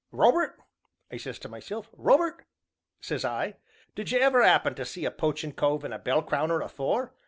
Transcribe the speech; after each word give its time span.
'Robert,' 0.11 0.59
I 1.11 1.17
says 1.17 1.37
to 1.37 1.47
meself, 1.47 1.91
'Robert,' 1.93 2.39
I 2.39 2.43
sez, 3.19 3.53
'did 3.93 4.09
you 4.11 4.17
ever 4.17 4.41
'appen 4.41 4.73
to 4.73 4.83
see 4.83 5.05
a 5.05 5.11
poachin' 5.11 5.51
cove 5.53 5.85
in 5.85 5.93
a 5.93 5.99
bell 5.99 6.23
crowner 6.23 6.59
afore? 6.65 7.13